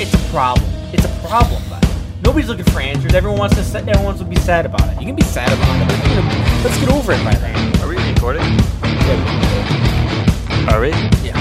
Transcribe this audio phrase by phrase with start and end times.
[0.00, 0.68] it's a problem.
[0.92, 1.82] It's a problem, but
[2.22, 3.14] nobody's looking for answers.
[3.14, 3.64] Everyone wants to.
[3.64, 5.00] sa- Everyone wants to be sad about it.
[5.00, 5.88] You can be sad about it.
[5.88, 7.80] but, you know, Let's get over it by then.
[7.82, 8.42] Are we recording?
[10.68, 10.88] Are we?
[11.22, 11.34] Yeah.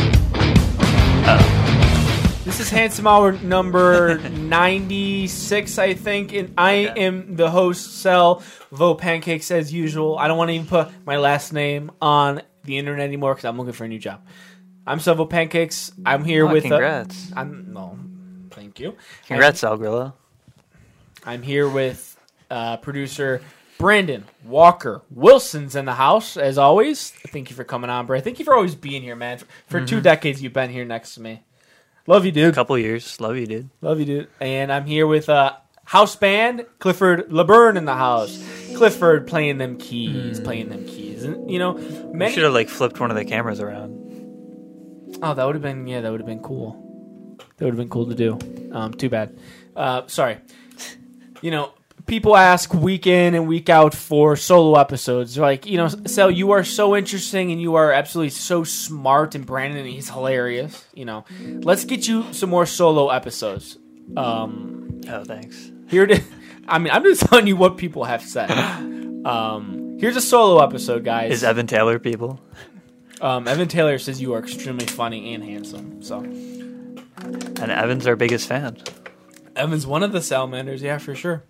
[1.25, 2.39] Oh.
[2.45, 7.05] This is Handsome Hour number 96, I think, and I Okay.
[7.05, 10.17] am the host, Cell Vo Pancakes, as usual.
[10.17, 13.57] I don't want to even put my last name on the internet anymore because I'm
[13.57, 14.21] looking for a new job.
[14.85, 15.93] I'm Salvo Pancakes.
[16.05, 16.63] I'm here Oh, with.
[16.63, 17.31] congrats.
[17.31, 17.97] Uh, I'm no,
[18.73, 18.97] thank you.
[19.27, 20.13] Congrats, Al Grillo.
[21.25, 22.17] I'm here with
[22.49, 23.41] uh, producer
[23.77, 27.11] Brandon Walker Wilson's in the house as always.
[27.11, 28.23] Thank you for coming on, Brad.
[28.23, 29.37] Thank you for always being here, man.
[29.37, 31.43] For, for two decades, you've been here next to me.
[32.07, 32.55] Love you, dude.
[32.55, 33.19] couple years.
[33.21, 33.69] Love you, dude.
[33.81, 34.27] Love you, dude.
[34.41, 38.43] And I'm here with uh, house band Clifford LeBurn in the house.
[38.75, 41.73] Clifford playing them keys, playing them keys, and you know,
[42.13, 42.33] many.
[42.33, 43.99] should have like flipped one of the cameras around.
[45.21, 46.92] Oh, that would have been yeah, that would have been cool.
[47.63, 48.37] That would have been cool to do.
[48.73, 49.37] Um, too bad.
[49.73, 50.39] Uh, sorry.
[51.41, 51.71] You know,
[52.07, 55.35] people ask week in and week out for solo episodes.
[55.35, 59.33] They're like, you know, Sel, you are so interesting and you are absolutely so smart,
[59.33, 60.85] and Brandon, he's hilarious.
[60.93, 61.23] You know,
[61.61, 63.77] let's get you some more solo episodes.
[64.17, 65.71] Um, Oh, thanks.
[65.87, 66.27] here it is.
[66.67, 68.51] I mean, I'm just telling you what people have said.
[69.25, 71.31] Um, here's a solo episode, guys.
[71.31, 72.41] Is Evan Taylor people?
[73.21, 76.03] um, Evan Taylor says you are extremely funny and handsome.
[76.03, 76.25] So.
[77.23, 78.77] And Evan's our biggest fan.
[79.55, 81.43] Evan's one of the salamanders, yeah, for sure.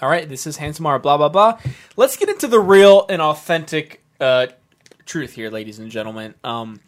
[0.00, 1.58] All right, this is Handsome blah, blah, blah.
[1.96, 4.48] Let's get into the real and authentic uh,
[5.04, 6.34] truth here, ladies and gentlemen.
[6.44, 6.80] Um,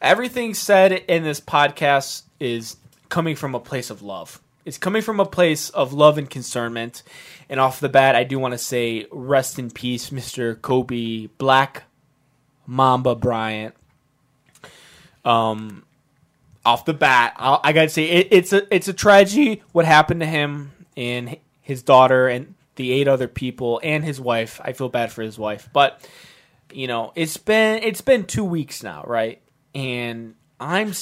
[0.00, 2.76] everything said in this podcast is
[3.08, 4.40] coming from a place of love.
[4.64, 7.02] It's coming from a place of love and concernment.
[7.48, 10.60] And off the bat, I do want to say rest in peace, Mr.
[10.60, 11.84] Kobe Black
[12.66, 13.74] Mamba Bryant.
[15.24, 15.84] Um,
[16.64, 20.20] off the bat, I'll, I gotta say it, it's a it's a tragedy what happened
[20.20, 24.60] to him and his daughter and the eight other people and his wife.
[24.64, 26.06] I feel bad for his wife, but
[26.72, 29.40] you know it's been it's been two weeks now, right?
[29.74, 30.92] And I'm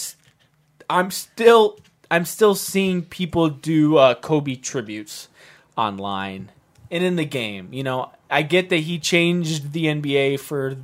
[0.91, 1.79] I'm still
[2.11, 5.29] I'm still seeing people do uh, Kobe tributes
[5.77, 6.51] online
[6.91, 7.69] and in the game.
[7.73, 10.77] You know, I get that he changed the NBA for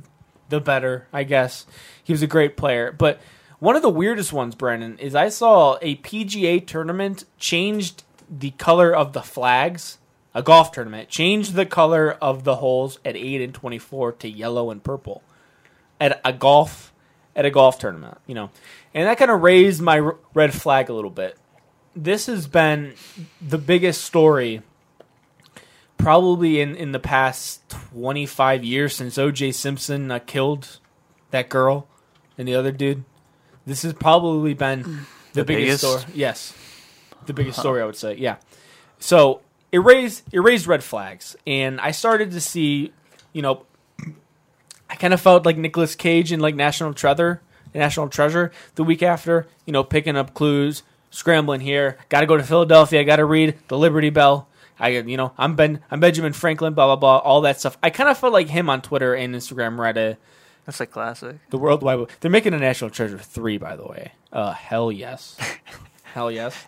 [0.49, 1.65] the better, I guess.
[2.03, 3.19] He was a great player, but
[3.59, 8.95] one of the weirdest ones, Brennan, is I saw a PGA tournament changed the color
[8.95, 9.97] of the flags.
[10.33, 14.69] A golf tournament changed the color of the holes at eight and twenty-four to yellow
[14.71, 15.23] and purple
[15.99, 16.93] at a golf
[17.35, 18.49] at a golf tournament, you know,
[18.93, 21.37] and that kind of raised my red flag a little bit.
[21.95, 22.93] This has been
[23.41, 24.61] the biggest story
[25.97, 30.79] probably in, in the past 25 years since OJ Simpson uh, killed
[31.31, 31.87] that girl
[32.37, 33.03] and the other dude.
[33.69, 34.81] This has probably been
[35.33, 36.01] the, The biggest, biggest?
[36.03, 36.13] story.
[36.17, 36.53] Yes.
[37.27, 38.15] The biggest story I would say.
[38.15, 38.37] Yeah.
[38.97, 39.41] So,
[39.71, 42.91] it raised it raised red flags and I started to see,
[43.31, 43.65] you know,
[44.89, 47.41] I kind of felt like Nicolas Cage in like National Treasure,
[47.75, 50.81] National Treasure the week after, you know, picking up clues,
[51.11, 54.47] scrambling here, got to go to Philadelphia, got to read the Liberty Bell.
[54.79, 57.77] I, you know, I'm Ben, I'm Benjamin Franklin, blah blah blah, all that stuff.
[57.83, 60.17] I kind of felt like him on Twitter and Instagram, Reddit,
[60.69, 61.37] That's a classic.
[61.49, 62.09] the World Wide Web.
[62.19, 64.11] They're making a National Treasure three, by the way.
[64.31, 65.35] Uh, hell yes,
[66.13, 66.67] hell yes.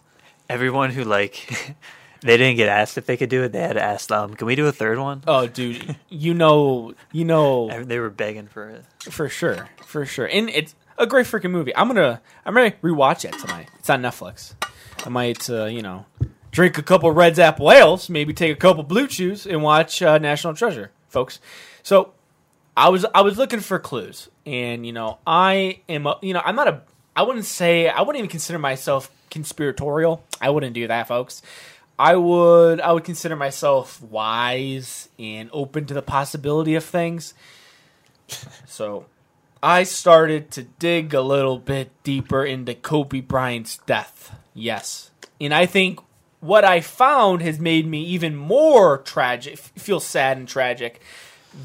[0.49, 1.75] Everyone who like
[2.21, 4.33] they didn't get asked if they could do it, they had to ask them.
[4.33, 5.21] Can we do a third one?
[5.27, 8.85] Oh, dude, you know, you know, They were begging for it.
[9.11, 11.75] for sure, for sure, and it's a great freaking movie.
[11.75, 13.69] I'm gonna, I'm gonna rewatch it tonight.
[13.77, 14.55] It's on Netflix.
[15.05, 16.07] I might, uh, you know,
[16.49, 20.17] drink a couple Redd's Apple ales, maybe take a couple Blue Chews, and watch uh,
[20.17, 21.39] National Treasure, folks.
[21.83, 22.13] So,
[22.75, 26.41] I was, I was looking for clues, and you know, I am, a, you know,
[26.43, 26.81] I'm not a,
[27.15, 30.23] I wouldn't say, I wouldn't even consider myself conspiratorial.
[30.39, 31.41] I wouldn't do that, folks.
[31.99, 37.33] I would, I would consider myself wise and open to the possibility of things.
[38.65, 39.05] So
[39.61, 44.35] I started to dig a little bit deeper into Kobe Bryant's death.
[44.53, 45.11] Yes.
[45.39, 45.99] And I think
[46.39, 51.01] what I found has made me even more tragic, feel sad and tragic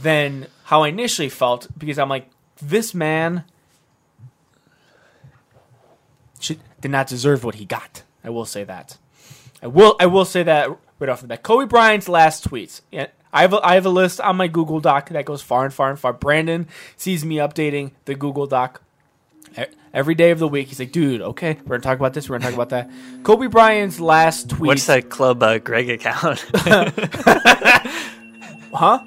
[0.02, 2.28] than how I initially felt because I'm like,
[2.60, 3.44] this man
[6.40, 8.02] should, did not deserve what he got.
[8.24, 8.98] I will say that.
[9.62, 10.68] I will I will say that
[10.98, 11.44] right off the bat.
[11.44, 12.80] Kobe Bryant's last tweets.
[12.90, 15.64] Yeah, I have a, I have a list on my Google Doc that goes far
[15.64, 16.12] and far and far.
[16.12, 16.66] Brandon
[16.96, 18.82] sees me updating the Google Doc
[19.94, 20.66] every day of the week.
[20.66, 22.28] He's like, dude, okay, we're gonna talk about this.
[22.28, 22.90] We're gonna talk about that.
[23.22, 24.66] Kobe Bryant's last tweet.
[24.66, 26.44] What's that club uh, Greg account?
[28.76, 29.02] Huh?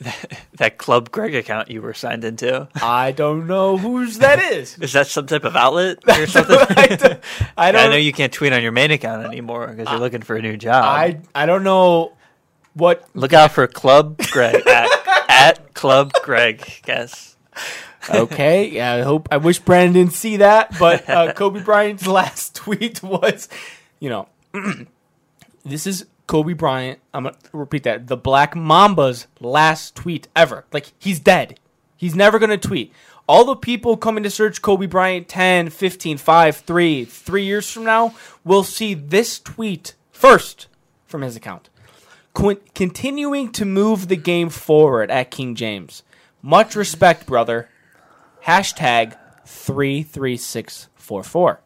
[0.56, 2.68] that club Greg account you were signed into?
[2.74, 4.78] I don't know whose that is.
[4.80, 6.56] Is that some type of outlet or something?
[6.58, 7.20] I, don't,
[7.56, 7.90] I I don't.
[7.90, 10.56] know you can't tweet on your main account anymore because you're looking for a new
[10.56, 10.84] job.
[10.84, 12.12] I I don't know
[12.74, 13.06] what.
[13.14, 14.88] Look out for Club Greg at,
[15.28, 16.80] at Club Greg.
[16.84, 17.36] Guess.
[18.08, 18.94] Okay, yeah.
[18.94, 23.48] I hope I wish Brandon didn't see that, but uh, Kobe Bryant's last tweet was,
[23.98, 24.28] you know,
[25.64, 27.00] this is Kobe Bryant.
[27.12, 28.06] I'm gonna repeat that.
[28.06, 30.64] The Black Mamba's last tweet ever.
[30.72, 31.58] Like he's dead.
[31.96, 32.92] He's never gonna tweet.
[33.26, 37.82] All the people coming to search Kobe Bryant 10, 15, 5, 3, 3 years from
[37.82, 40.68] now will see this tweet first
[41.04, 41.68] from his account.
[42.32, 46.04] Qu- continuing to move the game forward at King James.
[46.42, 47.68] Much respect, brother.
[48.44, 49.16] Hashtag
[49.46, 51.60] 33644.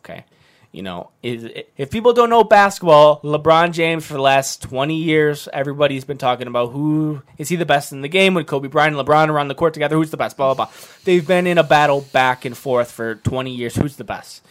[0.00, 0.24] Okay.
[0.72, 1.46] You know, is,
[1.76, 6.46] if people don't know basketball, LeBron James for the last 20 years, everybody's been talking
[6.46, 9.38] about who is he the best in the game when Kobe Bryant and LeBron are
[9.38, 10.74] on the court together, who's the best, blah, blah, blah.
[11.04, 13.76] They've been in a battle back and forth for 20 years.
[13.76, 14.42] Who's the best?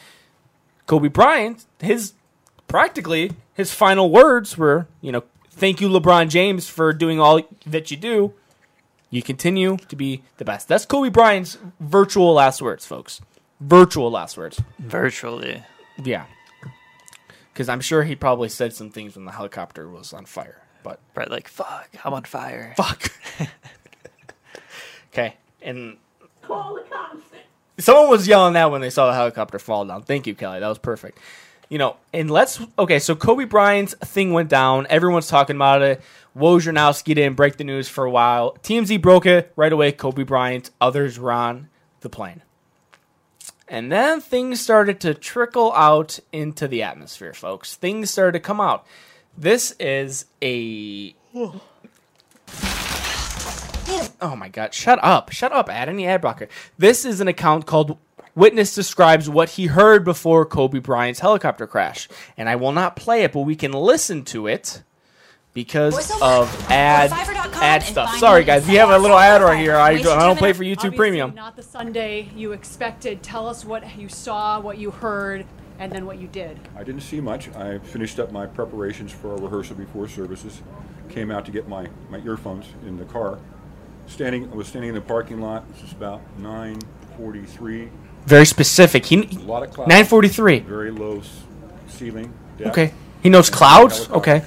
[0.86, 2.14] Kobe Bryant, his
[2.68, 7.92] practically his final words were, you know, thank you, LeBron James, for doing all that
[7.92, 8.34] you do.
[9.10, 10.68] You continue to be the best.
[10.68, 13.22] That's Kobe Bryant's virtual last words, folks.
[13.60, 14.62] Virtual last words.
[14.80, 15.64] Virtually.
[16.04, 16.26] Yeah.
[17.54, 20.62] Because I'm sure he probably said some things when the helicopter was on fire.
[20.84, 22.74] But Right, like, fuck, I'm on fire.
[22.78, 23.12] fuck.
[25.14, 25.36] okay.
[25.62, 25.98] And
[26.42, 27.22] Call the cops.
[27.80, 30.04] someone was yelling that when they saw the helicopter fall down.
[30.04, 30.60] Thank you, Kelly.
[30.60, 31.20] That was perfect.
[31.70, 33.00] You know, and let's okay.
[33.00, 34.88] So Kobe Bryant's thing went down.
[34.90, 36.02] Everyone's talking about it.
[36.38, 38.58] Wojnarowski didn't break the news for a while.
[38.64, 39.92] TMZ broke it right away.
[39.94, 40.70] Kobe Bryant.
[40.82, 41.70] Others were on
[42.02, 42.42] the plane.
[43.72, 47.78] And then things started to trickle out into the atmosphere, folks.
[47.78, 48.86] Things started to come out.
[49.38, 51.16] This is a.
[54.22, 55.32] Oh my god, shut up.
[55.32, 56.50] Shut up, add any ad blocker.
[56.78, 57.98] This is an account called
[58.36, 62.10] Witness Describes What He Heard Before Kobe Bryant's Helicopter Crash.
[62.36, 64.84] And I will not play it, but we can listen to it
[65.54, 67.12] because of ad
[67.56, 68.18] ad stuff.
[68.18, 69.76] Sorry guys, we have a little ad right here.
[69.76, 71.36] I don't, I don't pay time for YouTube Premium.
[71.36, 73.22] Not the Sunday you expected.
[73.22, 75.46] Tell us what you saw, what you heard,
[75.80, 76.60] and then what you did.
[76.78, 77.50] I didn't see much.
[77.56, 80.62] I finished up my preparations for a rehearsal before services.
[81.10, 83.40] Came out to get my, my earphones in the car.
[84.08, 85.68] Standing, I was standing in the parking lot.
[85.74, 87.90] This is about 9:43.
[88.26, 89.06] Very specific.
[89.06, 89.90] He A lot of clouds.
[89.90, 90.60] 943.
[90.60, 91.22] Very low
[91.88, 92.34] ceiling.
[92.58, 92.72] depth.
[92.72, 92.94] Okay.
[93.22, 94.10] He knows clouds?
[94.10, 94.40] Okay.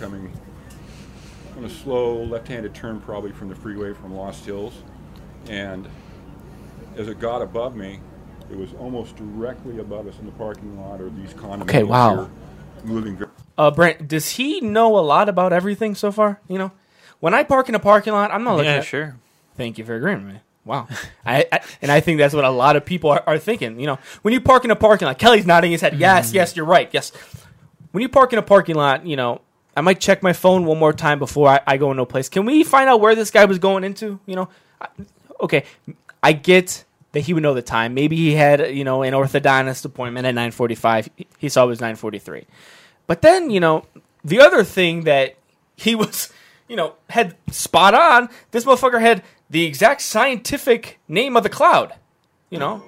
[1.64, 4.74] Coming on a slow left-handed turn, probably from the freeway from Lost Hills,
[5.48, 5.88] and
[6.96, 8.00] as it got above me,
[8.50, 12.28] it was almost directly above us in the parking lot or these condominiums Okay, wow.
[12.84, 16.38] moving very Uh, Brent, does he know a lot about everything so far?
[16.48, 16.72] You know,
[17.20, 18.84] when I park in a parking lot, I'm not looking Yeah, at.
[18.84, 19.16] sure.
[19.56, 20.40] Thank you for agreeing with me.
[20.66, 20.86] Wow,
[21.26, 23.80] I, I and I think that's what a lot of people are, are thinking.
[23.80, 25.94] You know, when you park in a parking lot, Kelly's nodding his head.
[25.98, 26.90] Yes, yes, you're right.
[26.92, 27.10] Yes,
[27.92, 29.40] when you park in a parking lot, you know,
[29.76, 32.28] I might check my phone one more time before I, I go a place.
[32.28, 34.20] Can we find out where this guy was going into?
[34.26, 34.48] You know,
[34.80, 34.88] I,
[35.40, 35.64] okay,
[36.22, 37.94] I get that he would know the time.
[37.94, 41.08] Maybe he had you know an orthodontist appointment at 9:45.
[41.38, 42.44] He saw it was 9:43.
[43.06, 43.84] But then, you know,
[44.24, 45.36] the other thing that
[45.76, 46.32] he was,
[46.68, 51.94] you know, had spot on, this motherfucker had the exact scientific name of the cloud.
[52.50, 52.82] You know?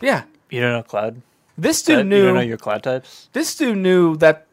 [0.00, 0.24] Yeah.
[0.50, 1.22] You don't know cloud?
[1.56, 3.28] This That- dude You knew don't know your cloud types?
[3.32, 4.46] this dude knew that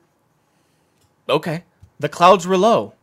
[1.30, 1.64] okay,
[2.00, 2.94] the clouds were low.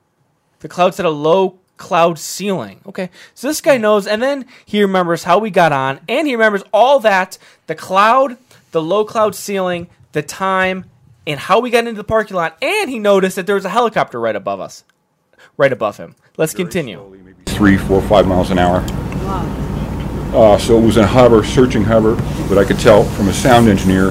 [0.60, 2.80] The clouds had a low cloud ceiling.
[2.86, 3.10] Okay.
[3.34, 6.62] So this guy knows and then he remembers how we got on and he remembers
[6.72, 8.36] all that, the cloud,
[8.70, 10.84] the low cloud ceiling, the time
[11.26, 13.70] and how we got into the parking lot and he noticed that there was a
[13.70, 14.84] helicopter right above us.
[15.56, 16.14] Right above him.
[16.36, 16.96] Let's very continue.
[16.98, 18.84] slowly, three, four, five miles an hour.
[20.32, 22.14] Uh, so it was in hover, searching hover,
[22.48, 24.06] but I could tell from a sound engineer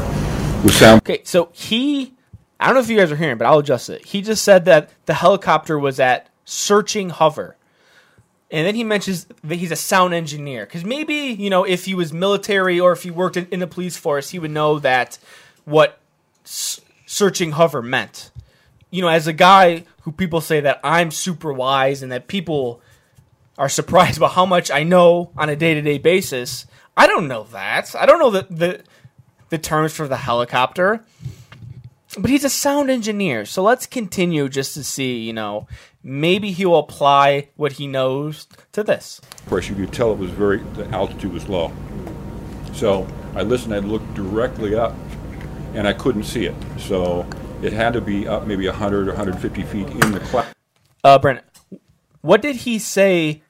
[0.63, 2.13] with sound Okay, so he,
[2.61, 4.05] I don't know if you guys are hearing, but I'll adjust it.
[4.05, 7.55] He just said that the helicopter was at searching hover.
[8.51, 10.65] And then he mentions that he's a sound engineer.
[10.65, 13.67] Because maybe, you know, if he was military or if he worked in, in the
[13.67, 15.17] police force, he would know that
[15.65, 15.99] what
[16.43, 18.29] s- searching hover meant.
[18.91, 22.81] You know, as a guy who people say that I'm super wise and that people
[23.57, 26.65] are surprised about how much I know on a day to day basis,
[26.95, 27.95] I don't know that.
[27.95, 28.81] I don't know the, the,
[29.49, 31.05] the terms for the helicopter.
[32.17, 35.67] But he's a sound engineer, so let's continue just to see, you know,
[36.03, 39.21] maybe he will apply what he knows to this.
[39.39, 41.71] Of course, You could tell it was very, the altitude was low.
[42.73, 44.93] So I listened, I looked directly up,
[45.73, 46.55] and I couldn't see it.
[46.77, 47.25] So
[47.61, 50.47] it had to be up maybe 100 or 150 feet in the cloud.
[51.03, 51.43] Uh, Brennan,
[52.21, 53.41] what did he say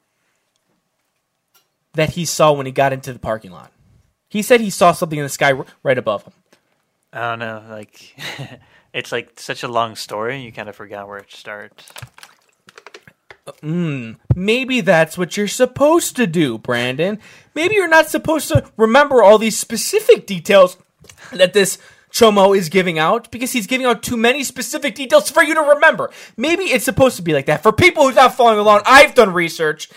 [1.94, 3.72] that he saw when he got into the parking lot?
[4.30, 5.54] He said he saw something in the sky
[5.84, 6.34] right above him.
[7.14, 7.64] I don't know.
[7.70, 8.16] Like,
[8.94, 10.42] it's like such a long story.
[10.42, 11.92] You kind of forgot where it starts.
[13.64, 17.20] Mm, maybe that's what you're supposed to do, Brandon.
[17.56, 20.78] Maybe you're not supposed to remember all these specific details
[21.32, 21.78] that this
[22.12, 25.62] Chomo is giving out because he's giving out too many specific details for you to
[25.62, 26.12] remember.
[26.38, 27.64] Maybe it's supposed to be like that.
[27.64, 29.90] For people who's not following along, I've done research.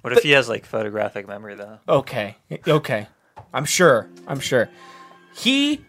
[0.00, 1.78] What if he has like photographic memory though?
[1.88, 2.36] Okay.
[2.66, 3.08] Okay.
[3.52, 4.08] I'm sure.
[4.26, 4.68] I'm sure.
[5.34, 5.84] He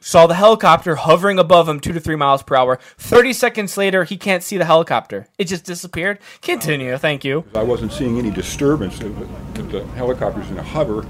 [0.00, 2.78] saw the helicopter hovering above him two to three miles per hour.
[2.98, 5.28] 30 seconds later, he can't see the helicopter.
[5.38, 6.18] It just disappeared.
[6.42, 6.96] Continue.
[6.96, 7.44] Thank you.
[7.54, 8.98] I wasn't seeing any disturbance.
[8.98, 11.06] The, helicopter's in a hover.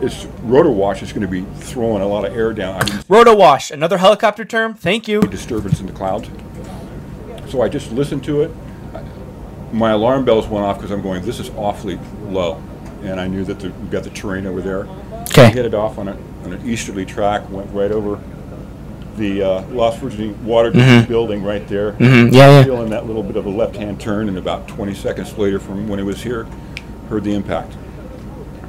[0.00, 2.76] Its rotor wash is going to be throwing a lot of air down.
[2.76, 4.74] I didn't wash, another helicopter term.
[4.74, 5.20] Thank you.
[5.22, 6.28] disturbance in the clouds.
[7.48, 8.50] So I just listened to it.
[9.72, 12.62] My alarm bells went off because I'm going, this is awfully low.
[13.02, 14.86] And I knew that the, we've got the terrain over there.
[15.28, 15.46] Okay.
[15.46, 18.20] I it off on, a, on an easterly track, went right over
[19.16, 21.92] the uh, Las Virgenes water district building right there.
[21.92, 22.34] Mm-hmm.
[22.34, 22.62] Yeah, yeah.
[22.62, 25.88] Still in that little bit of a left-hand turn, and about 20 seconds later from
[25.88, 26.44] when he was here,
[27.08, 27.74] heard the impact.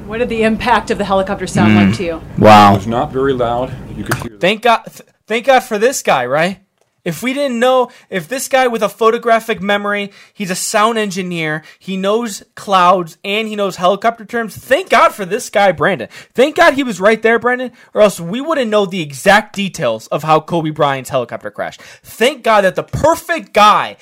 [0.06, 1.86] What did the impact of the helicopter sound Mm.
[1.88, 2.22] like to you?
[2.38, 3.72] Wow, it was not very loud.
[3.96, 4.82] You could hear Thank God.
[4.84, 6.60] Th- thank God for this guy, right?
[7.06, 11.62] If we didn't know, if this guy with a photographic memory, he's a sound engineer,
[11.78, 14.56] he knows clouds and he knows helicopter terms.
[14.56, 16.08] Thank God for this guy, Brandon.
[16.34, 20.08] Thank God he was right there, Brandon, or else we wouldn't know the exact details
[20.08, 21.80] of how Kobe Bryant's helicopter crashed.
[21.80, 23.98] Thank God that the perfect guy,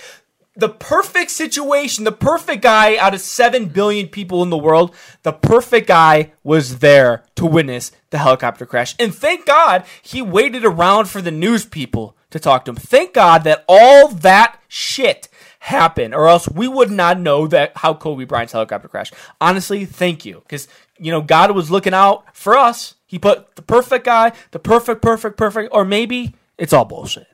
[0.57, 5.33] the perfect situation, the perfect guy out of 7 billion people in the world, the
[5.33, 8.95] perfect guy was there to witness the helicopter crash.
[8.99, 12.77] And thank God he waited around for the news people to talk to him.
[12.77, 15.29] Thank God that all that shit
[15.61, 19.15] happened, or else we would not know that how Kobe Bryant's helicopter crashed.
[19.41, 20.41] Honestly, thank you.
[20.41, 20.69] Because,
[20.99, 22.95] you know, God was looking out for us.
[23.07, 27.27] He put the perfect guy, the perfect, perfect, perfect, or maybe it's all bullshit.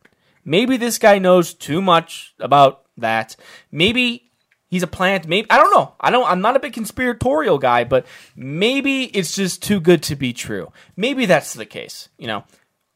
[0.44, 3.36] Maybe this guy knows too much about that.
[3.70, 4.30] Maybe
[4.68, 5.26] he's a plant.
[5.26, 5.94] Maybe I don't know.
[6.00, 6.28] I don't.
[6.28, 10.72] I'm not a big conspiratorial guy, but maybe it's just too good to be true.
[10.96, 12.08] Maybe that's the case.
[12.18, 12.44] You know.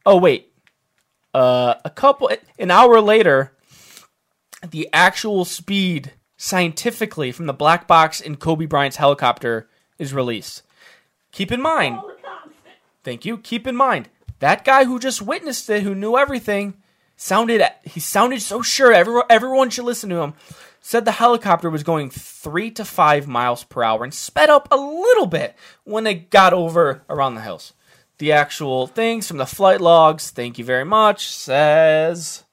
[0.06, 0.50] Oh wait.
[1.32, 3.52] Uh, a couple an hour later,
[4.70, 9.68] the actual speed scientifically from the black box in Kobe Bryant's helicopter
[9.99, 10.62] is released.
[11.32, 11.99] Keep in mind.
[13.02, 13.38] Thank you.
[13.38, 14.08] Keep in mind
[14.40, 16.75] that guy who just witnessed it, who knew everything,
[17.16, 18.92] sounded he sounded so sure.
[18.92, 20.35] Everyone everyone should listen to him.
[20.80, 24.76] Said the helicopter was going three to five miles per hour and sped up a
[24.76, 27.73] little bit when it got over around the hills.
[28.18, 32.44] The actual things from the flight logs, thank you very much, says.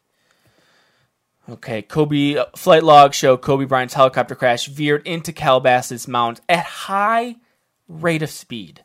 [1.50, 7.36] Okay, Kobe flight logs show Kobe Bryant's helicopter crash veered into Calabasas Mountains at high
[7.90, 8.84] rate of speed.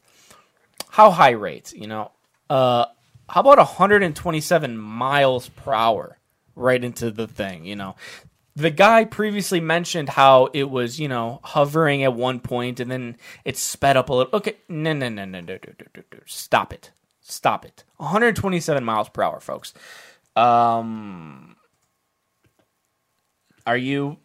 [0.88, 1.72] How high rate?
[1.72, 2.10] You know,
[2.50, 2.86] uh,
[3.28, 6.18] how about 127 miles per hour
[6.54, 7.64] right into the thing?
[7.64, 7.96] You know,
[8.54, 13.16] the guy previously mentioned how it was, you know, hovering at one point and then
[13.44, 14.36] it sped up a little.
[14.36, 16.18] Okay, no, no, no, no, no, no, no, no, no.
[16.24, 16.90] stop it,
[17.20, 17.84] stop it.
[17.98, 19.74] 127 miles per hour, folks.
[20.34, 21.56] Um,
[23.66, 24.18] are you?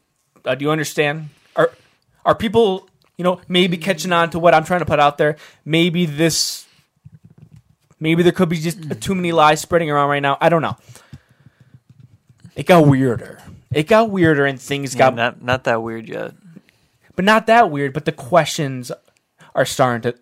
[0.45, 1.29] Uh, do you understand?
[1.55, 1.71] Are
[2.25, 5.37] are people, you know, maybe catching on to what I'm trying to put out there?
[5.65, 6.67] Maybe this,
[8.01, 8.99] maybe there could be just mm.
[8.99, 10.37] too many lies spreading around right now.
[10.41, 10.75] I don't know.
[12.55, 13.41] It got weirder.
[13.71, 16.33] It got weirder, and things Yeah, got, not not that weird yet.
[17.15, 17.93] but not that weird.
[17.93, 18.91] But the questions
[19.55, 20.19] are starting to.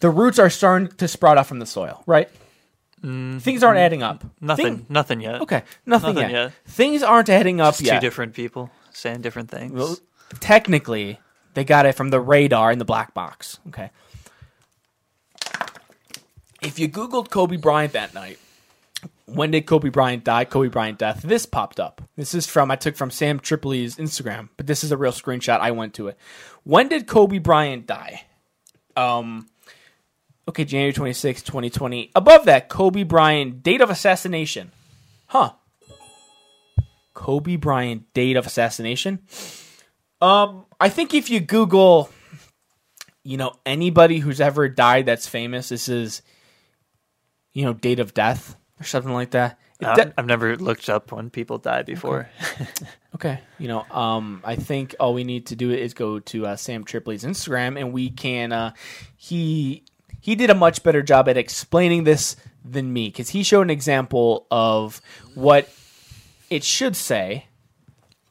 [0.00, 2.28] The roots are starting to sprout out from the soil, right?
[3.02, 4.24] Mm, things aren't adding up.
[4.40, 4.78] Nothing.
[4.78, 5.40] Thing- nothing yet.
[5.42, 6.42] okay, nothing, Nothing yet.
[6.46, 6.52] yet.
[6.66, 7.94] Things aren't adding up It's yet.
[7.94, 9.72] two different people saying different things.
[9.72, 9.96] Well,
[10.40, 11.20] technically,
[11.54, 13.60] they got it from the radar in the black box.
[13.68, 13.90] Okay.
[16.64, 18.38] If you Googled Kobe Bryant that night,
[19.26, 20.44] when did Kobe Bryant die?
[20.44, 21.22] Kobe Bryant death.
[21.22, 22.02] This popped up.
[22.16, 25.60] This is from I took from Sam Tripoli's Instagram, but this is a real screenshot.
[25.60, 26.18] I went to it.
[26.62, 28.24] When did Kobe Bryant die?
[28.96, 29.48] Um.
[30.46, 32.10] Okay, January 26, 2020.
[32.14, 34.72] Above that, Kobe Bryant date of assassination.
[35.26, 35.52] Huh.
[37.14, 39.20] Kobe Bryant date of assassination.
[40.20, 42.10] Um, I think if you Google,
[43.22, 46.20] you know, anybody who's ever died that's famous, this is,
[47.54, 49.58] you know, date of death or something like that.
[49.82, 52.28] Uh, de- I've never looked up when people die before.
[53.14, 56.56] okay, you know, um, I think all we need to do is go to uh,
[56.56, 58.52] Sam Tripoli's Instagram, and we can.
[58.52, 58.72] Uh,
[59.16, 59.84] he
[60.20, 63.70] he did a much better job at explaining this than me because he showed an
[63.70, 65.00] example of
[65.34, 65.68] what
[66.50, 67.46] it should say,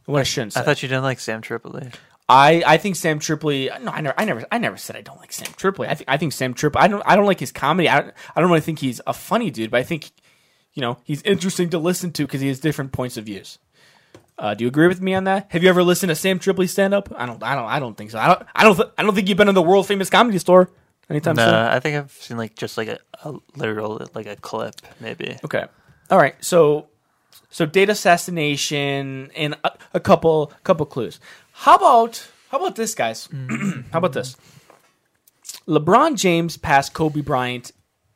[0.06, 0.62] what it shouldn't say.
[0.62, 1.92] I thought you didn't like Sam Tripoli.
[2.30, 3.70] I, I think Sam Tripoli.
[3.82, 5.88] No, I never, I never, I never said I don't like Sam Tripoli.
[5.88, 6.84] I think, I think Sam Tripoli.
[6.84, 7.90] I don't, I don't like his comedy.
[7.90, 10.12] I, don't, I don't really think he's a funny dude, but I think,
[10.74, 13.60] you know, he's interesting to listen to because he has different points of views.
[14.38, 15.52] Uh, do you agree with me on that?
[15.52, 17.14] Have you ever listened to Sam Tripoli stand up?
[17.16, 18.18] I don't, I don't, I don't think so.
[18.18, 20.40] I don't, I don't, th- I don't think you've been in the world famous comedy
[20.40, 20.72] store
[21.10, 21.54] anytime No, soon.
[21.54, 25.38] I think I've seen like just like a, a literal like a clip maybe.
[25.44, 25.66] Okay.
[26.10, 26.36] All right.
[26.44, 26.88] So,
[27.52, 31.20] so data assassination and a, a couple, couple clues.
[31.54, 33.30] How about, how about this, guys?
[33.92, 34.36] how about this?
[35.68, 37.72] LeBron James passed Kobe Bryant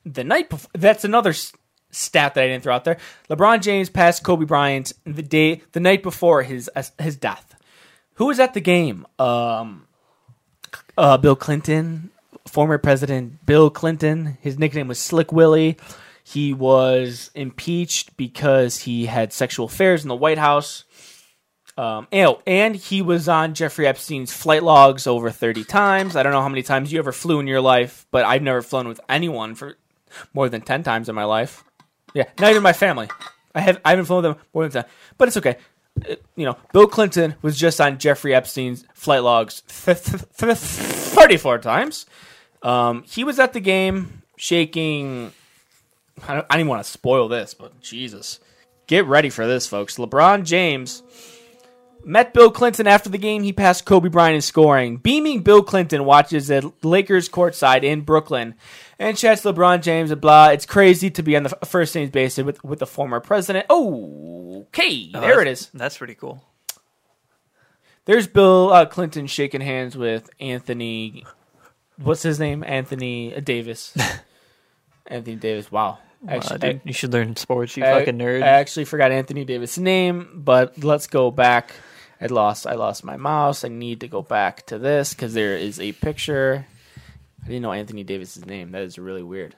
[0.05, 0.69] the night before.
[0.73, 1.53] That's another s-
[1.91, 2.97] stat that I didn't throw out there.
[3.29, 7.55] LeBron James passed Kobe Bryant the day, the night before his uh, his death.
[8.15, 9.05] Who was at the game?
[9.19, 9.87] Um,
[10.97, 12.09] uh, Bill Clinton,
[12.47, 14.37] former President Bill Clinton.
[14.41, 15.77] His nickname was Slick Willie.
[16.23, 20.83] He was impeached because he had sexual affairs in the White House.
[21.77, 26.15] Um, and, and he was on Jeffrey Epstein's flight logs over 30 times.
[26.15, 28.63] I don't know how many times you ever flew in your life, but I've never
[28.63, 29.77] flown with anyone for
[30.33, 31.63] more than 10 times in my life.
[32.15, 33.09] Yeah, not even my family.
[33.53, 34.91] I have I haven't flown with them more than 10.
[35.19, 35.57] But it's okay.
[36.09, 40.57] Uh, You know, Bill Clinton was just on Jeffrey Epstein's flight logs th- th- th-
[40.57, 42.05] 34 times.
[42.63, 45.31] Um, he was at the game shaking.
[46.27, 48.39] I don't, I don't even want to spoil this, but Jesus.
[48.87, 49.97] Get ready for this, folks.
[49.97, 51.03] LeBron James
[52.07, 53.43] met Bill Clinton after the game.
[53.43, 54.97] He passed Kobe Bryant in scoring.
[54.97, 58.55] Beaming Bill Clinton watches the Lakers courtside in Brooklyn
[58.97, 60.47] and chats LeBron James and blah.
[60.49, 63.65] It's crazy to be on the first names basis with, with the former president.
[63.69, 65.11] Oh, okay.
[65.13, 65.67] Oh, there it is.
[65.73, 66.43] that's- pretty cool.
[68.05, 71.25] There's Bill uh, Clinton shaking hands with Anthony.
[72.01, 72.63] What's his name?
[72.65, 73.93] Anthony Davis.
[75.07, 75.69] Anthony Davis.
[75.69, 75.99] Wow.
[76.27, 78.43] Actually, dude, you should learn sports, you I- fucking nerd.
[78.43, 81.73] I actually forgot Anthony Davis' name, but let's go back.
[82.21, 82.65] I lost.
[82.67, 83.63] I lost my mouse.
[83.63, 86.65] I need to go back to this because there is a picture.
[87.43, 88.71] I didn't know Anthony Davis' name.
[88.71, 89.55] That is really weird.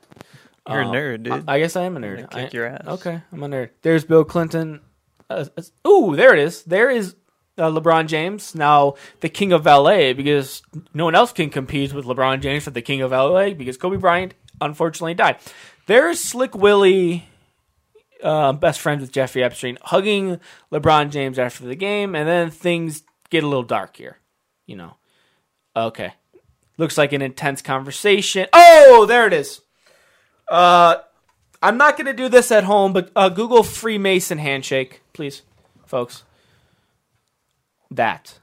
[0.67, 1.43] You're Um, a nerd, dude.
[1.49, 2.15] I, I guess I am a nerd.
[2.17, 2.83] gonna kick I- your ass.
[2.87, 3.69] Okay, I'm a nerd.
[3.81, 4.81] There's Bill Clinton.
[5.29, 6.63] Uh, uh, ooh, there it is.
[6.63, 7.15] There is
[7.57, 10.61] uh, LeBron James, now the king of LA, because
[10.93, 13.97] no one else can compete with LeBron James for the king of LA because Kobe
[13.97, 15.37] Bryant unfortunately died.
[15.87, 17.27] There's Slick Willie,
[18.23, 20.39] uh, best friends with Jeffrey Epstein, hugging
[20.71, 24.17] LeBron James after the game, and then things get a little dark here.
[24.65, 24.95] You know.
[25.75, 26.13] Okay.
[26.77, 28.47] Looks like an intense conversation.
[28.53, 29.61] Oh, there it is.
[30.49, 30.97] Uh,
[31.61, 35.41] I'm not going to do this at home, but uh, Google Freemason handshake, please,
[35.85, 36.23] folks.
[37.91, 38.39] That.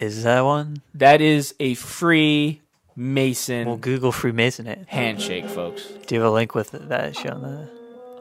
[0.00, 0.82] Is that one?
[0.94, 2.60] That is a free
[2.96, 4.86] Freemason Well, Google Freemason it.
[4.88, 5.86] handshake, folks.
[6.06, 7.70] Do you have a link with that showing that?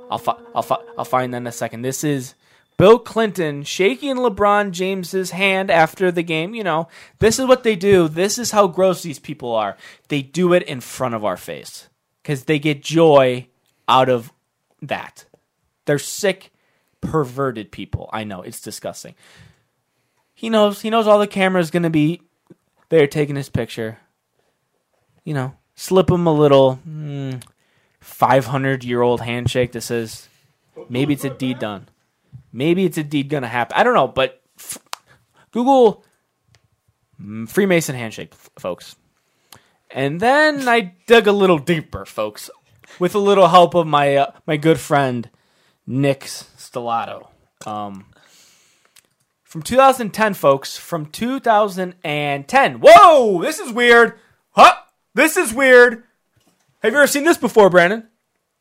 [0.09, 1.81] I'll fi- I'll fi- I'll find that in a second.
[1.81, 2.35] This is
[2.77, 6.53] Bill Clinton shaking LeBron James's hand after the game.
[6.53, 6.87] You know,
[7.19, 8.07] this is what they do.
[8.07, 9.77] This is how gross these people are.
[10.09, 11.89] They do it in front of our face
[12.21, 13.47] because they get joy
[13.87, 14.31] out of
[14.81, 15.25] that.
[15.85, 16.51] They're sick,
[17.01, 18.09] perverted people.
[18.11, 19.15] I know it's disgusting.
[20.33, 20.81] He knows.
[20.81, 22.21] He knows all the camera's gonna be
[22.89, 23.99] there taking his picture.
[25.23, 26.79] You know, slip him a little.
[26.87, 27.41] Mm,
[28.05, 30.29] 500 year old handshake that says
[30.89, 31.89] maybe it's a deed done.
[32.53, 33.75] Maybe it's a deed gonna happen.
[33.75, 34.77] I don't know, but f-
[35.51, 36.05] Google
[37.47, 38.95] Freemason handshake, f- folks.
[39.89, 42.49] And then I dug a little deeper, folks,
[42.99, 45.29] with a little help of my uh, my good friend
[45.87, 47.27] Nick Stellato.
[47.65, 48.05] Um,
[49.43, 50.77] from 2010, folks.
[50.77, 52.79] From 2010.
[52.81, 54.19] Whoa, this is weird.
[54.51, 54.75] Huh?
[55.13, 56.04] This is weird.
[56.85, 58.07] Have you ever seen this before, Brandon?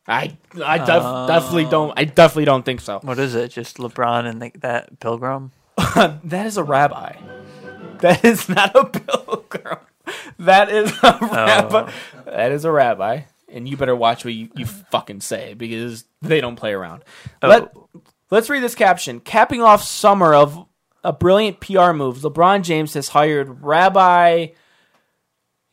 [0.07, 1.27] I I def- uh.
[1.27, 1.93] definitely don't.
[1.95, 2.99] I definitely don't think so.
[3.03, 3.49] What is it?
[3.49, 5.51] Just LeBron and like that pilgrim?
[5.95, 7.17] that is a rabbi.
[7.99, 9.77] That is not a pilgrim.
[10.39, 11.27] That is a oh.
[11.35, 11.91] rabbi.
[12.25, 16.41] That is a rabbi, and you better watch what you, you fucking say because they
[16.41, 17.03] don't play around.
[17.43, 17.47] Oh.
[17.47, 17.73] Let
[18.31, 19.19] Let's read this caption.
[19.19, 20.65] Capping off summer of
[21.03, 24.47] a brilliant PR move, LeBron James has hired Rabbi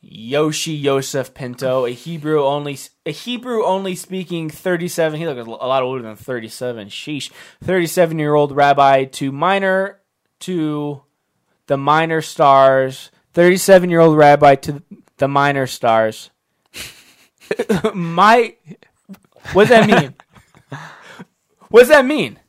[0.05, 5.17] Yoshi Yosef Pinto, a Hebrew only a Hebrew only speaking 37.
[5.17, 6.89] He looks a lot older than 37.
[6.89, 7.31] Sheesh.
[7.63, 10.01] 37 year old rabbi to minor
[10.41, 11.03] to
[11.67, 13.11] the minor stars.
[13.31, 14.83] 37 year old rabbi to
[15.17, 16.31] the minor stars.
[17.93, 18.55] My
[19.53, 20.15] what does that mean?
[21.69, 22.39] What does that mean?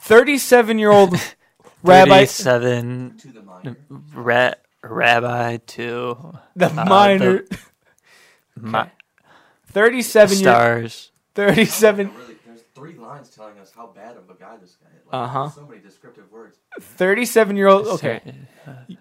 [0.00, 1.14] 37 year old
[1.84, 3.20] rabbi Thirty-seven.
[4.12, 7.58] Ra- rabbi to the uh, minor the
[8.60, 8.90] mi-
[9.66, 11.12] 37 year stars.
[11.34, 12.10] 37
[12.74, 15.04] three lines telling us how bad of a guy this guy is.
[15.12, 15.48] Like, Uh-huh.
[15.50, 16.56] So many descriptive words.
[16.80, 17.86] 37 year old.
[17.88, 18.20] Okay.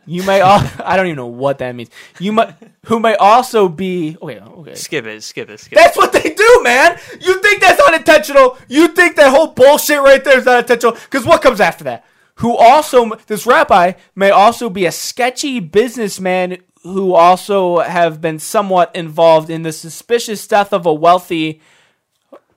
[0.06, 0.42] You may.
[0.42, 1.90] Al- I don't even know what that means.
[2.20, 2.56] You might.
[2.88, 4.18] Who may also be.
[4.22, 4.40] Okay.
[4.40, 4.76] Okay.
[4.76, 7.00] Skip it, skip it, skip That's what they do, man.
[7.22, 8.58] You think that's unintentional?
[8.68, 10.94] You think that whole bullshit right there is unintentional?
[10.94, 12.06] Because what comes after that?
[12.40, 18.96] Who also, this rabbi may also be a sketchy businessman who also have been somewhat
[18.96, 21.60] involved in the suspicious death of a wealthy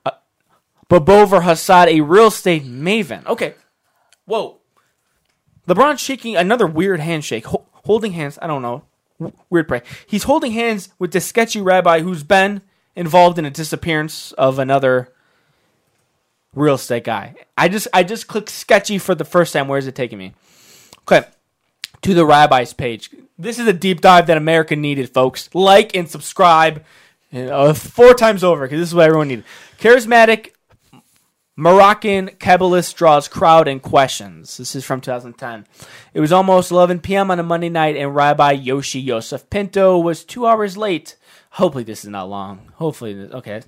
[0.07, 0.13] uh,
[0.89, 3.27] Babover Hassad, a real estate maven.
[3.27, 3.55] Okay.
[4.25, 4.59] Whoa.
[5.67, 8.39] LeBron shaking another weird handshake, ho- holding hands.
[8.41, 8.85] I don't know.
[9.19, 9.83] W- Weird play.
[10.07, 12.63] He's holding hands with this sketchy rabbi who's been
[12.95, 15.12] involved in a disappearance of another
[16.55, 17.35] real estate guy.
[17.57, 19.69] I just I just clicked sketchy for the first time.
[19.69, 20.35] Where is it taking me?
[21.03, 21.27] Okay.
[22.03, 23.11] To the rabbi's page.
[23.39, 25.49] This is a deep dive that America needed, folks.
[25.55, 26.85] Like and subscribe
[27.33, 29.45] four times over because this is what everyone needed.
[29.79, 30.51] Charismatic
[31.57, 34.57] Moroccan Kabbalist draws crowd and questions.
[34.57, 35.67] This is from 2010.
[36.15, 37.31] It was almost 11 p.m.
[37.31, 41.17] on a Monday night, and Rabbi Yoshi Yosef Pinto was two hours late.
[41.51, 42.73] Hopefully, this is not long.
[42.77, 43.65] Hopefully, this,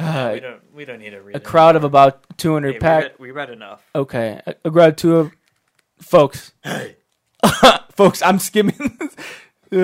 [0.00, 0.34] okay.
[0.34, 3.02] we don't we don't need to read A crowd of about 200 Hey, we, pack.
[3.02, 3.82] read, we read enough.
[3.94, 5.32] Okay, a, a crowd two of
[6.00, 6.52] folks.
[6.62, 6.96] Hey.
[7.92, 8.78] folks, I'm skimming.
[9.72, 9.76] uh,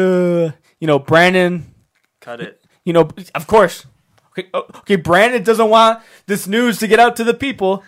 [0.80, 1.74] you know, Brandon.
[2.20, 2.64] Cut it.
[2.84, 3.86] You know, of course.
[4.30, 7.82] Okay, oh, okay, Brandon doesn't want this news to get out to the people.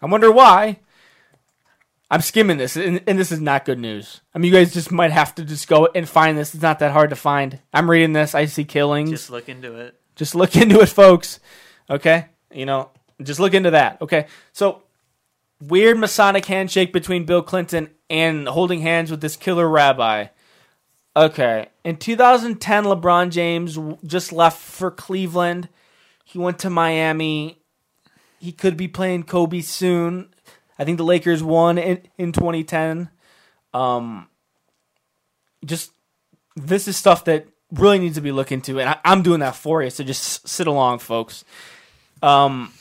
[0.00, 0.78] I wonder why.
[2.10, 4.22] I'm skimming this, and, and this is not good news.
[4.34, 6.54] I mean, you guys just might have to just go and find this.
[6.54, 7.60] It's not that hard to find.
[7.74, 8.34] I'm reading this.
[8.34, 9.10] I see killings.
[9.10, 9.97] Just look into it.
[10.18, 11.40] Just look into it, folks.
[11.88, 12.26] Okay?
[12.52, 12.90] You know,
[13.22, 14.02] just look into that.
[14.02, 14.26] Okay?
[14.52, 14.82] So,
[15.60, 20.26] weird Masonic handshake between Bill Clinton and holding hands with this killer rabbi.
[21.16, 21.68] Okay.
[21.84, 25.68] In 2010, LeBron James just left for Cleveland.
[26.24, 27.58] He went to Miami.
[28.38, 30.28] He could be playing Kobe soon.
[30.78, 33.10] I think the Lakers won in, in 2010.
[33.74, 34.28] Um,
[35.64, 35.90] just
[36.54, 39.56] this is stuff that really needs to be looked into, and I, I'm doing that
[39.56, 39.90] for you.
[39.90, 41.44] So just sit along, folks.
[42.22, 42.72] Um,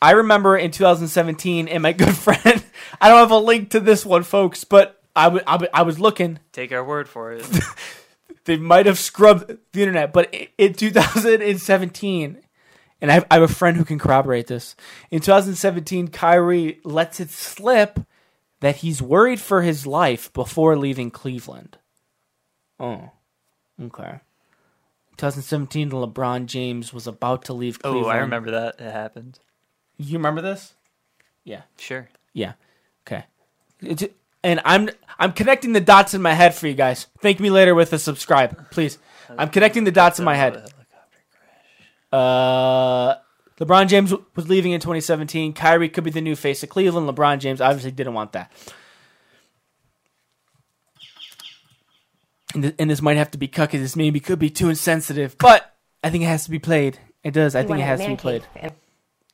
[0.00, 2.64] I remember in 2017, and my good friend,
[3.00, 5.82] I don't have a link to this one, folks, but I w- I w- I
[5.82, 6.38] was looking.
[6.52, 7.46] Take our word for it.
[8.46, 12.38] They might have scrubbed the internet, but in 2017,
[13.00, 14.76] and I have, I have a friend who can corroborate this.
[15.10, 17.98] In 2017, Kyrie lets it slip
[18.60, 21.78] that he's worried for his life before leaving Cleveland.
[22.78, 23.10] Oh,
[23.82, 24.20] okay.
[25.16, 28.76] 2017, LeBron James was about to leave oh, I remember that.
[28.78, 29.38] It happened.
[29.96, 30.74] You remember this?
[31.44, 31.62] Yeah.
[31.78, 32.08] Sure.
[32.32, 32.52] Yeah.
[33.06, 33.24] Okay.
[33.80, 34.04] It's,
[34.42, 37.06] and I'm I'm connecting the dots in my head for you guys.
[37.20, 38.98] Thank me later with a subscribe, please.
[39.36, 40.70] I'm connecting the dots in my head.
[42.12, 43.16] Uh,
[43.60, 45.52] LeBron James was leaving in 2017.
[45.52, 47.08] Kyrie could be the new face of Cleveland.
[47.08, 48.52] LeBron James obviously didn't want that.
[52.54, 54.68] And, th- and this might have to be cut because this maybe could be too
[54.68, 56.98] insensitive, but I think it has to be played.
[57.24, 57.54] It does.
[57.56, 58.44] I think it has to be played.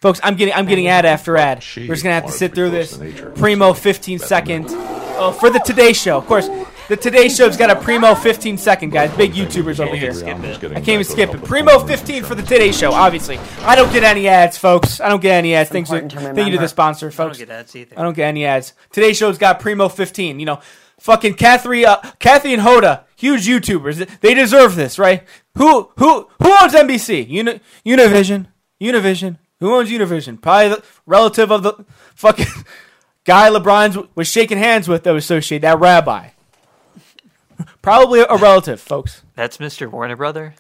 [0.01, 1.63] Folks, I'm getting I'm getting ad after ad.
[1.63, 2.99] She We're just gonna have to sit through this.
[3.37, 4.67] Primo 15 second.
[4.71, 6.49] Oh, for the Today Show, of course.
[6.89, 9.15] The Today Show's got a primo 15 second, guys.
[9.17, 10.13] Big YouTubers over here.
[10.13, 10.71] skip it.
[10.73, 11.45] I can't even skip it.
[11.45, 13.39] Primo 15 for the Today Show, obviously.
[13.61, 15.01] I don't get any ads, folks.
[15.01, 15.71] I don't get any ads.
[15.71, 16.69] Thanks to, to thank you to the remember.
[16.69, 17.39] sponsor, I don't folks.
[17.39, 17.99] get ads either.
[17.99, 18.73] I don't get any ads.
[18.91, 20.41] Today's show's got Primo 15.
[20.41, 20.61] You know,
[21.03, 24.21] fucking Kathy, uh, Kathy and Hoda, huge YouTubers.
[24.21, 25.25] They deserve this, right?
[25.57, 27.29] Who who who owns NBC?
[27.29, 28.47] Uni, Univision.
[28.81, 29.39] Univision.
[29.61, 30.41] Who owns Univision?
[30.41, 31.85] Probably the relative of the
[32.15, 32.47] fucking
[33.25, 36.31] guy LeBron was shaking hands with that was associated that rabbi.
[37.83, 39.23] Probably a relative, folks.
[39.35, 39.91] That's Mr.
[39.91, 40.55] Warner Brother.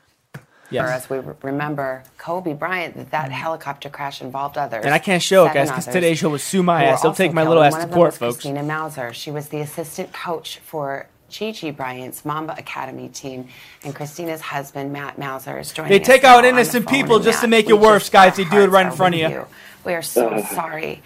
[0.74, 1.04] Yes.
[1.04, 4.84] As we remember Kobe Bryant, that that helicopter crash involved others.
[4.84, 7.02] And I can't show it, guys, because others, today's show will sue my ass.
[7.02, 8.36] They'll take my little ass one to court, folks.
[8.36, 9.12] Christina Mauser.
[9.12, 13.48] She was the assistant coach for Gigi Bryant's Mamba Academy team,
[13.84, 16.94] and Christina's husband Matt Mauser is joining They take now out innocent phone.
[16.94, 18.36] people And just to make we it worse, guys.
[18.36, 19.46] They do it right in front of with you.
[19.84, 21.02] We are so sorry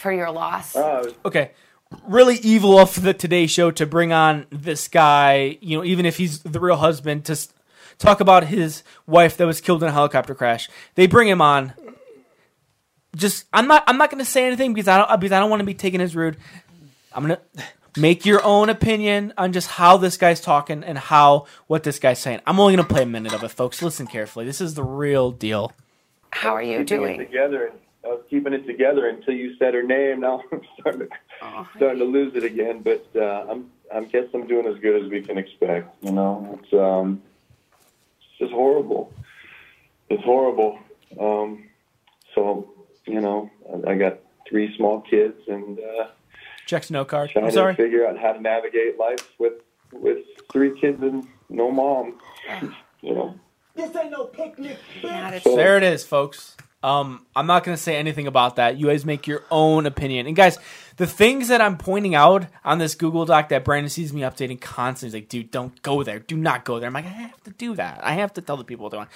[0.00, 0.74] for your loss.
[0.76, 1.50] Uh, okay
[2.08, 6.16] really evil of the today show to bring on this guy you know even if
[6.16, 7.52] he's the real husband to s-
[7.98, 11.72] talk about his wife that was killed in a helicopter crash they bring him on
[13.16, 15.50] just i'm not i'm not going to say anything because i don't because i don't
[15.50, 16.36] want to be taken as rude
[17.12, 17.62] i'm going to
[18.00, 22.18] make your own opinion on just how this guy's talking and how what this guy's
[22.18, 24.74] saying i'm only going to play a minute of it folks listen carefully this is
[24.74, 25.72] the real deal
[26.30, 27.20] How are you doing?
[27.20, 27.70] it together.
[28.04, 30.20] I was keeping it together until you said her name.
[30.20, 31.08] Now I'm starting to,
[31.40, 32.82] Oh, starting to lose it again.
[32.82, 35.94] But uh, I'm I guess I'm doing as good as we can expect.
[36.02, 37.33] You know, it's um, it's
[38.44, 39.12] just horrible.
[40.10, 40.78] It's horrible.
[41.20, 41.68] Um,
[42.34, 42.70] so
[43.06, 43.50] you know,
[43.86, 46.06] I I got three small kids and uh,
[46.66, 47.30] Checks no card.
[47.30, 47.74] trying I'm to sorry.
[47.74, 49.54] figure out how to navigate life with
[49.92, 50.18] with
[50.52, 52.18] three kids and no mom.
[53.02, 53.34] You know.
[53.76, 53.90] This
[55.02, 56.56] Not a So- There it is, folks.
[56.84, 58.76] Um, I'm not going to say anything about that.
[58.76, 60.26] You guys make your own opinion.
[60.26, 60.58] And guys,
[60.98, 64.60] the things that I'm pointing out on this Google Doc that Brandon sees me updating
[64.60, 66.18] constantly, he's like, dude, don't go there.
[66.18, 66.88] Do not go there.
[66.88, 68.00] I'm like, I have to do that.
[68.04, 69.08] I have to tell the people what they want.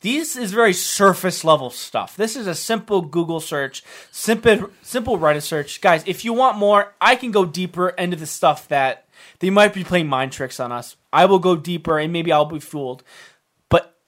[0.00, 2.16] This is very surface level stuff.
[2.16, 5.82] This is a simple Google search, simple simple Reddit search.
[5.82, 9.04] Guys, if you want more, I can go deeper into the stuff that
[9.40, 10.96] they might be playing mind tricks on us.
[11.12, 13.02] I will go deeper and maybe I'll be fooled.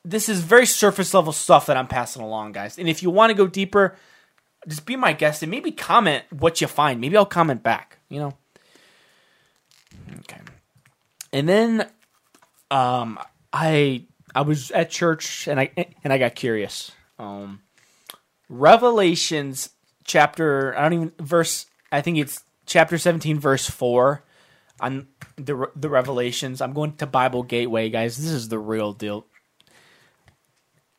[0.05, 2.79] This is very surface level stuff that I'm passing along, guys.
[2.79, 3.97] And if you want to go deeper,
[4.67, 7.01] just be my guest and maybe comment what you find.
[7.01, 8.33] Maybe I'll comment back, you know.
[10.21, 10.41] Okay.
[11.33, 11.89] And then
[12.71, 13.19] um
[13.53, 15.71] I I was at church and I
[16.03, 16.93] and I got curious.
[17.19, 17.61] Um
[18.49, 19.71] Revelations
[20.05, 24.25] chapter I don't even verse I think it's chapter 17 verse 4
[24.81, 26.61] on the the revelations.
[26.61, 28.17] I'm going to Bible Gateway, guys.
[28.17, 29.27] This is the real deal.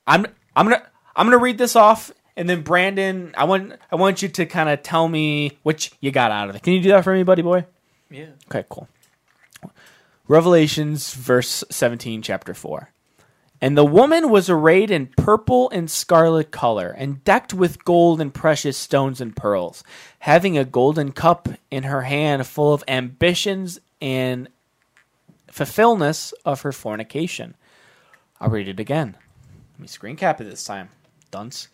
[0.07, 0.83] I'm I'm gonna
[1.15, 4.69] I'm gonna read this off, and then Brandon, I want I want you to kind
[4.69, 6.63] of tell me what you got out of it.
[6.63, 7.65] Can you do that for me, buddy boy?
[8.09, 8.27] Yeah.
[8.47, 8.87] Okay, cool.
[10.27, 12.89] Revelations, verse 17, chapter 4.
[13.59, 18.33] And the woman was arrayed in purple and scarlet color, and decked with gold and
[18.33, 19.83] precious stones and pearls,
[20.19, 24.49] having a golden cup in her hand full of ambitions and
[25.47, 27.55] fulfillness of her fornication.
[28.41, 29.15] I'll read it again.
[29.73, 30.89] Let me screen cap it this time.
[31.31, 31.67] Dunce.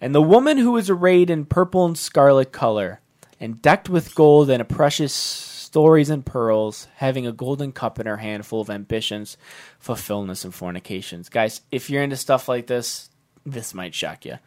[0.00, 3.00] And the woman who was arrayed in purple and scarlet color,
[3.40, 8.06] and decked with gold and a precious stories and pearls, having a golden cup in
[8.06, 9.36] her hand full of ambitions,
[9.78, 11.28] fulfillment, and fornications.
[11.28, 13.10] Guys, if you're into stuff like this,
[13.44, 14.38] this might shock you.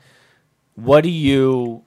[0.76, 1.84] What do you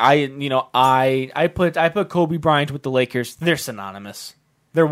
[0.00, 3.36] I you know, I I put I put Kobe Bryant with the Lakers.
[3.36, 4.34] They're synonymous.
[4.72, 4.90] They're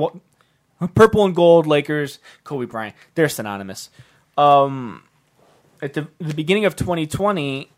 [0.95, 2.95] purple and gold Lakers, Kobe Bryant.
[3.15, 3.91] They're synonymous.
[4.37, 5.03] Um
[5.83, 7.71] at the, the beginning of 2020,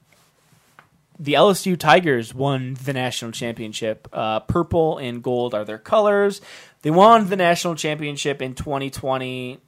[1.19, 4.09] the LSU Tigers won the national championship.
[4.13, 6.41] Uh, purple and gold are their colors.
[6.83, 9.61] They won the national championship in 2020.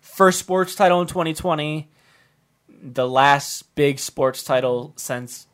[0.00, 1.88] First sports title in 2020.
[2.82, 5.46] The last big sports title since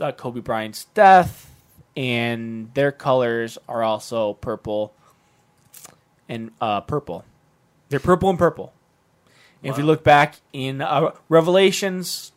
[0.00, 1.50] uh, Kobe Bryant's death.
[1.96, 4.94] And their colors are also purple
[6.28, 7.24] and uh, purple.
[7.88, 8.73] They're purple and purple.
[9.64, 12.32] If you look back in uh, Revelations,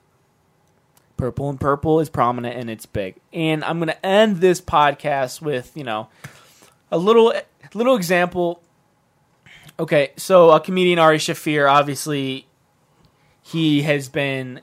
[1.17, 3.15] purple and purple is prominent and it's big.
[3.33, 6.07] And I'm going to end this podcast with, you know,
[6.91, 7.33] a little
[7.73, 8.61] little example.
[9.79, 12.47] Okay, so a comedian Ari Shaffir, obviously,
[13.41, 14.61] he has been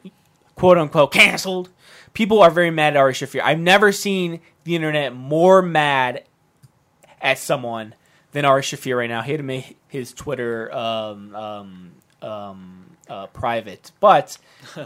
[0.55, 1.71] quote unquote canceled.
[2.15, 3.41] People are very mad at Ari Shaffir.
[3.43, 6.25] I've never seen the internet more mad
[7.21, 7.95] at someone
[8.33, 9.23] than Ari Shaffir right now.
[9.23, 11.93] He had to make his Twitter um, um,
[12.25, 14.39] um, uh, private, but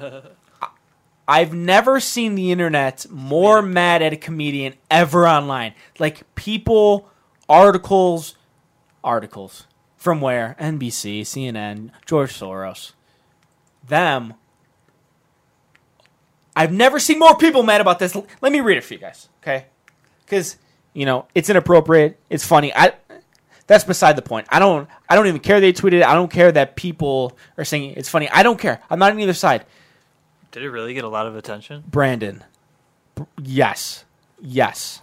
[1.29, 5.75] I've never seen the internet more mad at a comedian ever online.
[5.99, 7.11] Like people,
[7.49, 8.35] articles,
[9.05, 12.93] articles from where NBC, CNN, George Soros,
[13.87, 14.35] them.
[16.57, 18.17] I've never seen more people mad about this.
[18.41, 19.67] Let me read it for you guys, okay?
[20.25, 20.57] Because
[20.93, 22.19] you know it's inappropriate.
[22.31, 22.73] It's funny.
[22.75, 22.95] I
[23.69, 24.49] that's beside the point.
[24.51, 24.89] I don't.
[25.09, 26.03] I don't even care they tweeted it.
[26.03, 28.29] I don't care that people are saying it's funny.
[28.31, 28.83] I don't care.
[28.91, 29.65] I'm not on either side.
[30.51, 31.85] Did it really get a lot of attention?
[31.87, 32.43] Brandon.
[33.41, 34.05] Yes.
[34.41, 35.03] Yes.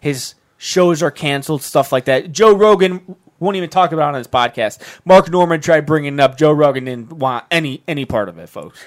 [0.00, 2.30] His shows are canceled, stuff like that.
[2.30, 4.78] Joe Rogan won't even talk about it on his podcast.
[5.04, 6.36] Mark Normand tried bringing up.
[6.36, 8.82] Joe Rogan didn't want any any part of it, folks.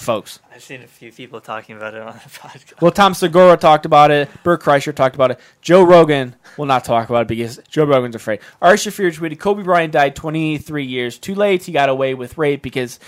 [0.00, 0.40] Folks.
[0.50, 2.80] I've seen a few people talking about it on the podcast.
[2.80, 4.30] Well, Tom Segura talked about it.
[4.42, 5.40] Bert Kreischer talked about it.
[5.60, 8.40] Joe Rogan will not talk about it because Joe Rogan's afraid.
[8.62, 11.64] Ari Shaffir tweeted, Kobe Bryant died 23 years too late.
[11.64, 12.98] He got away with rape because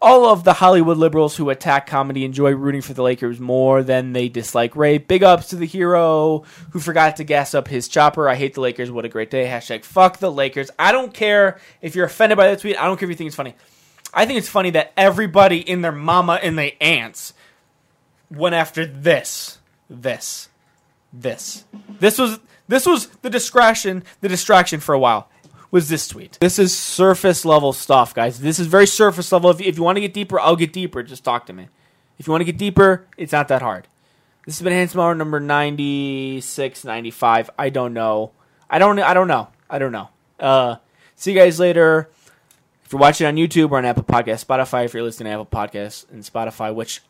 [0.00, 4.14] all of the Hollywood liberals who attack comedy enjoy rooting for the Lakers more than
[4.14, 5.08] they dislike rape.
[5.08, 8.26] Big ups to the hero who forgot to gas up his chopper.
[8.30, 8.90] I hate the Lakers.
[8.90, 9.44] What a great day.
[9.46, 10.70] Hashtag fuck the Lakers.
[10.78, 12.78] I don't care if you're offended by the tweet.
[12.80, 13.54] I don't care if you think it's funny.
[14.12, 17.32] I think it's funny that everybody in their mama and their aunts
[18.30, 20.48] went after this, this,
[21.12, 21.64] this.
[21.98, 25.28] This was this was the distraction, the distraction for a while.
[25.72, 26.38] Was this tweet?
[26.40, 28.40] This is surface level stuff, guys.
[28.40, 29.50] This is very surface level.
[29.50, 31.02] If you, if you want to get deeper, I'll get deeper.
[31.02, 31.68] Just talk to me.
[32.18, 33.88] If you want to get deeper, it's not that hard.
[34.46, 37.50] This has been Hour number 96, 95.
[37.58, 38.32] I don't know.
[38.68, 38.98] I don't.
[38.98, 39.48] I don't know.
[39.68, 40.08] I don't know.
[40.38, 40.76] Uh,
[41.16, 42.08] see you guys later.
[42.90, 45.46] If you're watching on YouTube or on Apple Podcasts, Spotify, if you're listening to Apple
[45.46, 47.02] Podcasts and Spotify, which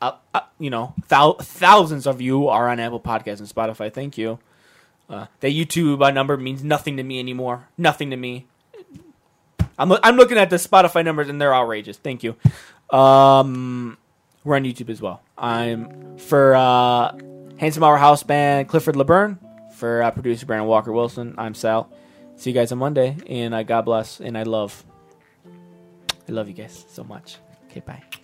[0.00, 3.92] uh, uh, you know, thou- thousands of you are on Apple Podcasts and Spotify.
[3.94, 4.40] Thank you.
[5.08, 7.68] Uh, the YouTube uh, number means nothing to me anymore.
[7.78, 8.46] Nothing to me.
[9.78, 11.98] I'm loo- I'm looking at the Spotify numbers and they're outrageous.
[11.98, 12.34] Thank you.
[12.90, 13.98] Um,
[14.42, 15.22] we're on YouTube as well.
[15.38, 17.16] I'm for uh,
[17.58, 19.38] Handsome Hour House Band Clifford LeBurn
[19.74, 21.36] for uh, producer Brandon Walker Wilson.
[21.38, 21.92] I'm Sal.
[22.34, 24.84] See you guys on Monday, and uh, God bless, and I love,
[26.32, 27.36] I love you guys so much.
[27.68, 28.21] Okay, bye.